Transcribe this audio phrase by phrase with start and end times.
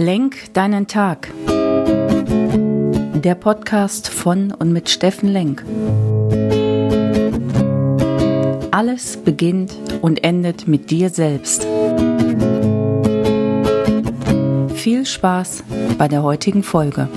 [0.00, 1.28] Lenk deinen Tag.
[1.48, 5.64] Der Podcast von und mit Steffen Lenk.
[8.70, 11.66] Alles beginnt und endet mit dir selbst.
[14.76, 15.64] Viel Spaß
[15.98, 17.08] bei der heutigen Folge.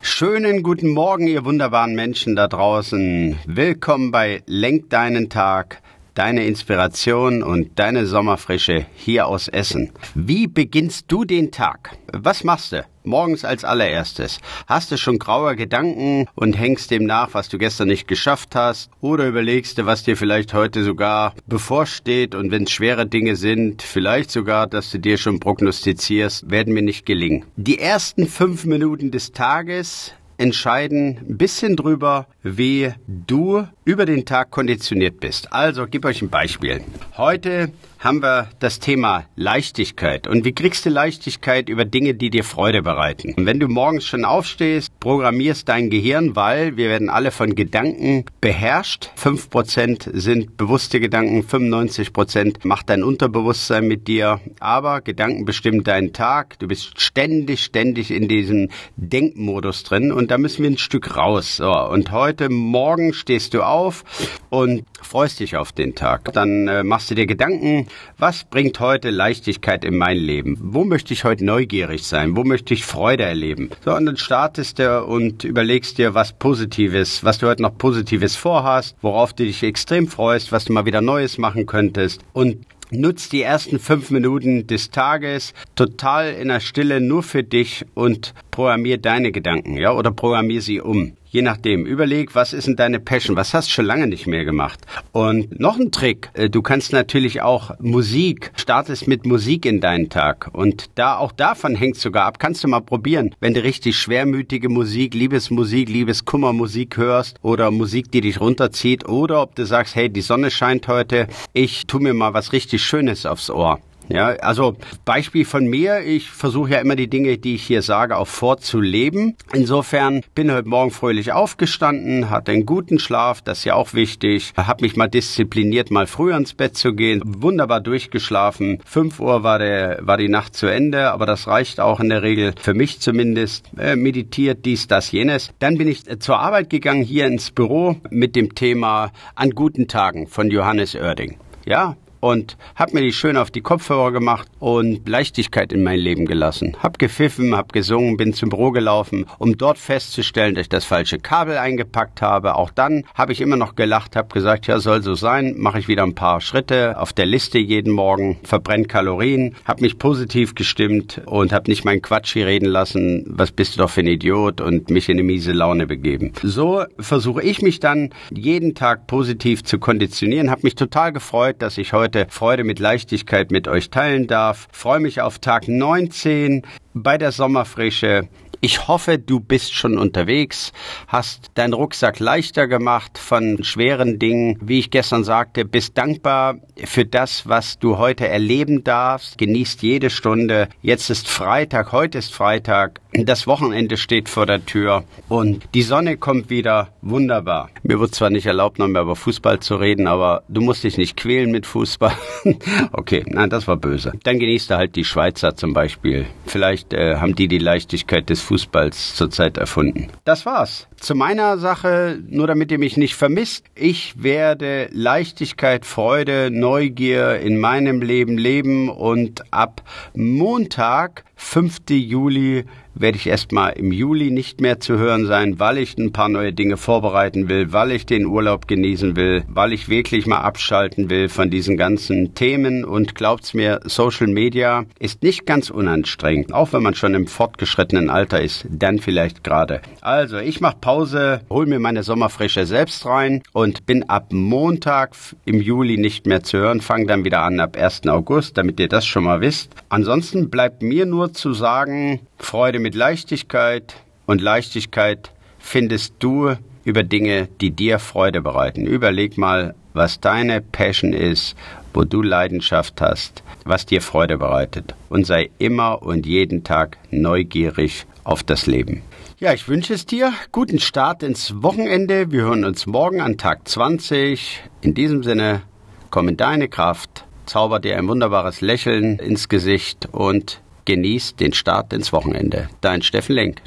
[0.00, 3.38] Schönen guten Morgen, ihr wunderbaren Menschen da draußen.
[3.44, 5.82] Willkommen bei Lenk deinen Tag
[6.14, 9.92] deine Inspiration und deine Sommerfrische hier aus Essen.
[10.14, 11.96] Wie beginnst du den Tag?
[12.12, 12.84] Was machst du?
[13.04, 14.38] Morgens als allererstes.
[14.68, 18.90] Hast du schon graue Gedanken und hängst dem nach, was du gestern nicht geschafft hast?
[19.00, 23.82] Oder überlegst du, was dir vielleicht heute sogar bevorsteht und wenn es schwere Dinge sind,
[23.82, 27.44] vielleicht sogar, dass du dir schon prognostizierst, werden mir nicht gelingen.
[27.56, 34.50] Die ersten fünf Minuten des Tages entscheiden ein bisschen drüber, wie du über den Tag
[34.50, 35.52] konditioniert bist.
[35.52, 36.82] Also, gib euch ein Beispiel.
[37.16, 37.70] Heute
[38.02, 40.26] haben wir das Thema Leichtigkeit.
[40.26, 43.34] Und wie kriegst du Leichtigkeit über Dinge, die dir Freude bereiten?
[43.36, 48.24] Und wenn du morgens schon aufstehst, programmierst dein Gehirn, weil wir werden alle von Gedanken
[48.40, 49.10] beherrscht.
[49.14, 54.40] Fünf Prozent sind bewusste Gedanken, 95 Prozent macht dein Unterbewusstsein mit dir.
[54.58, 56.58] Aber Gedanken bestimmen deinen Tag.
[56.58, 60.10] Du bist ständig, ständig in diesem Denkmodus drin.
[60.10, 61.58] Und da müssen wir ein Stück raus.
[61.58, 64.02] So, und heute Morgen stehst du auf
[64.50, 66.32] und freust dich auf den Tag.
[66.32, 67.86] Dann äh, machst du dir Gedanken,
[68.18, 70.56] was bringt heute Leichtigkeit in mein Leben?
[70.60, 72.36] Wo möchte ich heute neugierig sein?
[72.36, 73.70] Wo möchte ich Freude erleben?
[73.84, 78.36] So, und dann startest du und überlegst dir was Positives, was du heute noch Positives
[78.36, 82.20] vorhast, worauf du dich extrem freust, was du mal wieder Neues machen könntest.
[82.32, 87.86] Und Nutz die ersten fünf Minuten des Tages total in der Stille nur für dich
[87.94, 91.16] und programmier deine Gedanken, ja, oder programmier sie um.
[91.32, 91.86] Je nachdem.
[91.86, 93.38] Überleg, was ist denn deine Passion?
[93.38, 94.80] Was hast du schon lange nicht mehr gemacht?
[95.12, 96.28] Und noch ein Trick.
[96.34, 100.50] Äh, du kannst natürlich auch Musik, startest mit Musik in deinen Tag.
[100.52, 102.38] Und da, auch davon hängt sogar ab.
[102.38, 103.34] Kannst du mal probieren.
[103.40, 109.54] Wenn du richtig schwermütige Musik, Liebesmusik, Liebeskummermusik hörst oder Musik, die dich runterzieht oder ob
[109.54, 111.28] du sagst, hey, die Sonne scheint heute.
[111.54, 113.80] Ich tu mir mal was richtig Schönes aufs Ohr.
[114.08, 118.16] Ja, also Beispiel von mir, ich versuche ja immer die Dinge, die ich hier sage,
[118.16, 119.36] auch vorzuleben.
[119.52, 124.52] Insofern bin heute Morgen fröhlich aufgestanden, hatte einen guten Schlaf, das ist ja auch wichtig,
[124.56, 128.80] habe mich mal diszipliniert, mal früher ins Bett zu gehen, wunderbar durchgeschlafen.
[128.84, 132.22] 5 Uhr war, der, war die Nacht zu Ende, aber das reicht auch in der
[132.22, 135.50] Regel, für mich zumindest, äh, meditiert, dies, das, jenes.
[135.58, 140.26] Dann bin ich zur Arbeit gegangen, hier ins Büro mit dem Thema An guten Tagen
[140.26, 141.38] von Johannes Oerding.
[141.64, 146.24] Ja, und hab mir die schön auf die Kopfhörer gemacht und Leichtigkeit in mein Leben
[146.24, 146.76] gelassen.
[146.80, 151.18] Hab gepfiffen, hab gesungen, bin zum Büro gelaufen, um dort festzustellen, dass ich das falsche
[151.18, 152.54] Kabel eingepackt habe.
[152.54, 155.54] Auch dann habe ich immer noch gelacht, hab gesagt, ja, soll so sein.
[155.58, 159.98] Mache ich wieder ein paar Schritte auf der Liste jeden Morgen, verbrennt Kalorien, hab mich
[159.98, 164.00] positiv gestimmt und hab nicht meinen Quatsch hier reden lassen, was bist du doch für
[164.00, 166.32] ein Idiot und mich in eine miese Laune begeben.
[166.44, 170.50] So versuche ich mich dann jeden Tag positiv zu konditionieren.
[170.52, 174.68] Hab mich total gefreut, dass ich heute heute Freude mit Leichtigkeit mit euch teilen darf.
[174.70, 176.62] Freue mich auf Tag 19
[176.92, 178.28] bei der Sommerfrische.
[178.64, 180.72] Ich hoffe, du bist schon unterwegs,
[181.08, 184.56] hast deinen Rucksack leichter gemacht von schweren Dingen.
[184.60, 189.36] Wie ich gestern sagte, bist dankbar für das, was du heute erleben darfst.
[189.36, 190.68] Genießt jede Stunde.
[190.80, 193.00] Jetzt ist Freitag, heute ist Freitag.
[193.14, 196.90] Das Wochenende steht vor der Tür und die Sonne kommt wieder.
[197.02, 197.68] Wunderbar.
[197.82, 200.96] Mir wird zwar nicht erlaubt, noch mehr über Fußball zu reden, aber du musst dich
[200.96, 202.14] nicht quälen mit Fußball.
[202.92, 204.12] okay, nein, das war böse.
[204.22, 206.26] Dann genießt du halt die Schweizer zum Beispiel.
[206.52, 210.08] Vielleicht äh, haben die die Leichtigkeit des Fußballs zurzeit erfunden.
[210.24, 210.86] Das war's.
[211.00, 213.64] Zu meiner Sache, nur damit ihr mich nicht vermisst.
[213.74, 219.80] Ich werde Leichtigkeit, Freude, Neugier in meinem Leben leben und ab
[220.14, 221.80] Montag 5.
[221.90, 222.64] Juli
[222.94, 226.52] werde ich erstmal im Juli nicht mehr zu hören sein, weil ich ein paar neue
[226.52, 231.28] Dinge vorbereiten will, weil ich den Urlaub genießen will, weil ich wirklich mal abschalten will
[231.28, 236.82] von diesen ganzen Themen und glaubt's mir, Social Media ist nicht ganz unanstrengend, auch wenn
[236.82, 239.80] man schon im fortgeschrittenen Alter ist, dann vielleicht gerade.
[240.00, 245.12] Also, ich mache Pause, hol mir meine Sommerfrische selbst rein und bin ab Montag
[245.44, 248.06] im Juli nicht mehr zu hören, fange dann wieder an ab 1.
[248.08, 249.70] August, damit ihr das schon mal wisst.
[249.88, 253.94] Ansonsten bleibt mir nur zu sagen, Freude mit Leichtigkeit
[254.26, 258.86] und Leichtigkeit findest du über Dinge, die dir Freude bereiten.
[258.86, 261.54] Überleg mal, was deine Passion ist,
[261.94, 268.06] wo du Leidenschaft hast, was dir Freude bereitet und sei immer und jeden Tag neugierig
[268.24, 269.02] auf das Leben.
[269.38, 270.32] Ja, ich wünsche es dir.
[270.52, 272.30] Guten Start ins Wochenende.
[272.30, 274.62] Wir hören uns morgen an Tag 20.
[274.82, 275.62] In diesem Sinne,
[276.10, 281.92] komm in deine Kraft, zaubert dir ein wunderbares Lächeln ins Gesicht und genießt den Start
[281.92, 282.68] ins Wochenende.
[282.80, 283.62] Dein Steffen Lenk.